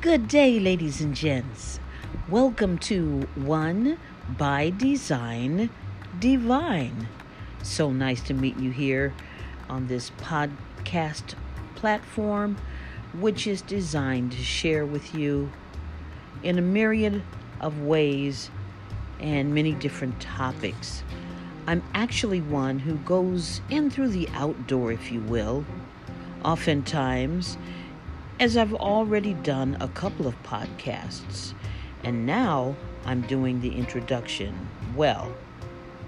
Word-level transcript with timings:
Good 0.00 0.28
day, 0.28 0.58
ladies 0.58 1.02
and 1.02 1.14
gents. 1.14 1.78
Welcome 2.26 2.78
to 2.78 3.28
One 3.34 3.98
by 4.38 4.70
Design 4.70 5.68
Divine. 6.18 7.06
So 7.62 7.90
nice 7.90 8.22
to 8.22 8.32
meet 8.32 8.56
you 8.56 8.70
here 8.70 9.12
on 9.68 9.88
this 9.88 10.08
podcast 10.12 11.34
platform, 11.74 12.56
which 13.12 13.46
is 13.46 13.60
designed 13.60 14.32
to 14.32 14.42
share 14.42 14.86
with 14.86 15.14
you 15.14 15.52
in 16.42 16.56
a 16.56 16.62
myriad 16.62 17.22
of 17.60 17.82
ways 17.82 18.50
and 19.20 19.54
many 19.54 19.72
different 19.72 20.18
topics. 20.18 21.02
I'm 21.66 21.82
actually 21.92 22.40
one 22.40 22.78
who 22.78 22.94
goes 22.96 23.60
in 23.68 23.90
through 23.90 24.08
the 24.08 24.30
outdoor, 24.30 24.92
if 24.92 25.12
you 25.12 25.20
will, 25.20 25.66
oftentimes 26.42 27.58
as 28.40 28.56
I've 28.56 28.72
already 28.72 29.34
done 29.34 29.76
a 29.80 29.88
couple 29.88 30.26
of 30.26 30.42
podcasts, 30.44 31.52
and 32.02 32.24
now 32.24 32.74
I'm 33.04 33.20
doing 33.20 33.60
the 33.60 33.76
introduction. 33.76 34.66
Well, 34.96 35.30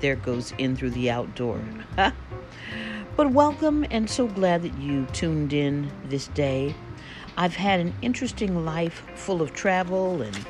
there 0.00 0.16
goes 0.16 0.54
in 0.56 0.74
through 0.74 0.92
the 0.92 1.10
outdoor. 1.10 1.62
but 3.16 3.30
welcome, 3.32 3.84
and 3.90 4.08
so 4.08 4.26
glad 4.28 4.62
that 4.62 4.74
you 4.78 5.04
tuned 5.12 5.52
in 5.52 5.92
this 6.06 6.28
day. 6.28 6.74
I've 7.36 7.54
had 7.54 7.80
an 7.80 7.92
interesting 8.00 8.64
life 8.64 9.04
full 9.14 9.42
of 9.42 9.52
travel 9.52 10.22
and 10.22 10.46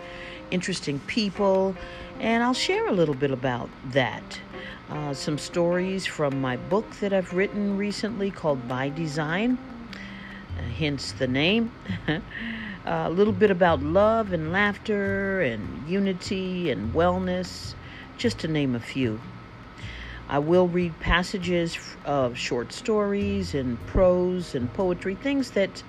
interesting 0.52 1.00
people, 1.08 1.74
and 2.20 2.44
I'll 2.44 2.54
share 2.54 2.86
a 2.86 2.92
little 2.92 3.16
bit 3.16 3.32
about 3.32 3.68
that. 3.86 4.38
Uh, 4.88 5.14
some 5.14 5.36
stories 5.36 6.06
from 6.06 6.40
my 6.40 6.56
book 6.56 6.88
that 7.00 7.12
I've 7.12 7.32
written 7.32 7.76
recently 7.76 8.30
called 8.30 8.68
By 8.68 8.88
Design 8.88 9.58
Uh, 10.58 10.62
hence 10.62 11.12
the 11.12 11.28
name. 11.28 11.72
Uh, 12.84 13.04
a 13.06 13.10
little 13.10 13.32
bit 13.32 13.48
about 13.48 13.80
love 13.80 14.32
and 14.32 14.50
laughter 14.50 15.40
and 15.40 15.88
unity 15.88 16.68
and 16.68 16.92
wellness, 16.92 17.74
just 18.18 18.40
to 18.40 18.48
name 18.48 18.74
a 18.74 18.80
few. 18.80 19.20
I 20.28 20.40
will 20.40 20.66
read 20.66 20.98
passages 20.98 21.78
of 22.04 22.36
short 22.36 22.72
stories 22.72 23.54
and 23.54 23.78
prose 23.86 24.56
and 24.56 24.72
poetry, 24.72 25.14
things 25.14 25.52
that 25.52 25.84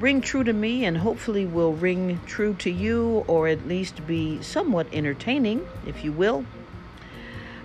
ring 0.00 0.20
true 0.20 0.42
to 0.42 0.52
me 0.52 0.84
and 0.84 0.98
hopefully 0.98 1.46
will 1.46 1.74
ring 1.74 2.18
true 2.26 2.54
to 2.54 2.70
you 2.70 3.24
or 3.28 3.46
at 3.46 3.68
least 3.68 4.04
be 4.04 4.42
somewhat 4.42 4.88
entertaining, 4.92 5.68
if 5.86 6.02
you 6.02 6.10
will. 6.10 6.44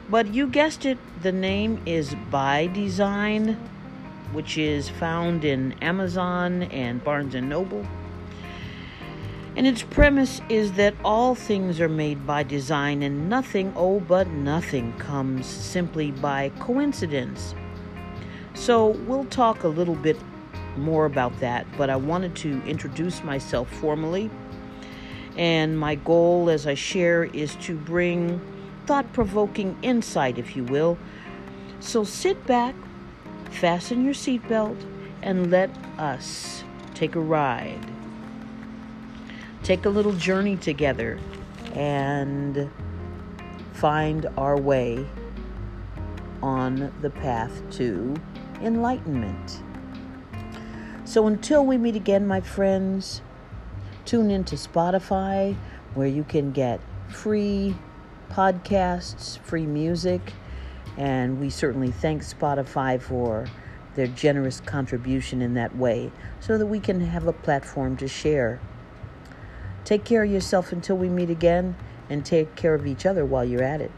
But 0.10 0.34
you 0.34 0.46
guessed 0.46 0.86
it, 0.86 1.00
the 1.22 1.32
name 1.32 1.82
is 1.86 2.16
By 2.30 2.68
Design 2.68 3.58
which 4.34 4.58
is 4.58 4.90
found 4.90 5.46
in 5.46 5.74
Amazon 5.82 6.64
and 6.64 7.04
Barnes 7.04 7.36
and 7.36 7.50
Noble. 7.50 7.86
And 9.56 9.66
its 9.66 9.82
premise 9.82 10.40
is 10.50 10.74
that 10.74 10.94
all 11.04 11.34
things 11.34 11.82
are 11.82 11.90
made 11.90 12.28
by 12.28 12.44
design 12.44 13.02
and 13.02 13.28
nothing, 13.28 13.74
oh, 13.76 14.00
but 14.00 14.28
nothing, 14.28 14.94
comes 15.00 15.48
simply 15.48 16.12
by 16.12 16.50
coincidence. 16.60 17.56
So 18.54 18.90
we'll 19.08 19.26
talk 19.26 19.64
a 19.64 19.68
little 19.68 19.96
bit 19.96 20.18
more 20.78 21.06
about 21.06 21.40
that, 21.40 21.66
but 21.76 21.90
I 21.90 21.96
wanted 21.96 22.36
to 22.38 22.62
introduce 22.66 23.24
myself 23.24 23.68
formally. 23.80 24.30
And 25.38 25.80
my 25.80 25.96
goal, 25.96 26.50
as 26.50 26.68
I 26.68 26.74
share, 26.74 27.24
is 27.24 27.56
to 27.58 27.76
bring 27.76 28.40
thought 28.86 29.12
provoking 29.14 29.78
insight, 29.82 30.38
if 30.38 30.56
you 30.56 30.64
will. 30.64 30.98
So 31.80 32.04
sit 32.04 32.46
back, 32.46 32.76
fasten 33.52 34.04
your 34.04 34.14
seatbelt, 34.14 34.78
and 35.22 35.50
let 35.52 35.70
us 35.98 36.64
take 36.94 37.16
a 37.16 37.20
ride. 37.20 37.86
Take 39.64 39.86
a 39.86 39.90
little 39.90 40.14
journey 40.14 40.56
together 40.56 41.20
and 41.74 42.70
find 43.74 44.26
our 44.38 44.58
way 44.60 45.06
on 46.42 46.94
the 47.02 47.10
path 47.10 47.62
to 47.72 48.16
enlightenment. 48.62 49.62
So 51.06 51.28
until 51.28 51.66
we 51.66 51.78
meet 51.78 51.96
again, 51.96 52.28
my 52.28 52.42
friends, 52.42 53.22
tune 54.06 54.32
into 54.32 54.56
Spotify 54.56 55.56
where 55.94 56.08
you 56.08 56.24
can 56.24 56.52
get 56.52 56.80
free 57.10 57.76
podcasts, 58.32 59.40
free 59.40 59.66
music 59.66 60.34
and 60.98 61.40
we 61.40 61.50
certainly 61.50 61.92
thank 61.92 62.24
Spotify 62.24 63.00
for 63.00 63.48
their 63.96 64.08
generous 64.08 64.60
contribution 64.62 65.42
in 65.42 65.54
that 65.54 65.76
way 65.76 66.12
so 66.40 66.58
that 66.58 66.66
we 66.66 66.80
can 66.80 67.02
have 67.02 67.28
a 67.28 67.34
platform 67.34 67.96
to 67.98 68.08
share. 68.08 68.60
Take 69.86 70.04
care 70.04 70.24
of 70.24 70.32
yourself 70.32 70.72
until 70.72 70.98
we 70.98 71.08
meet 71.08 71.30
again 71.30 71.76
and 72.10 72.26
take 72.26 72.56
care 72.56 72.74
of 72.74 72.86
each 72.86 73.06
other 73.06 73.26
while 73.26 73.46
you're 73.46 73.64
at 73.64 73.82
it. 73.82 73.92